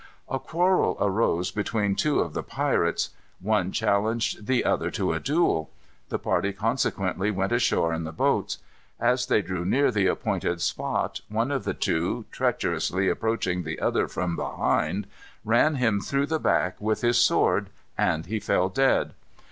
[0.27, 3.11] A quarrel arose between two of the pirates.
[3.39, 5.69] One challenged the other to a duel.
[6.09, 8.57] The party consequently went ashore in the boats.
[8.99, 14.07] As they drew near the appointed spot, one of the two, treacherously approaching the other
[14.07, 15.05] from behind,
[15.45, 19.13] ran him through the back with his sword, and he fell dead.